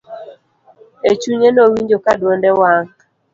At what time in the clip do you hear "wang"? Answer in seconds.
2.59-2.89